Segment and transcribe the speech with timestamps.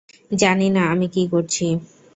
[0.31, 1.65] জানি না আমি কি করছি।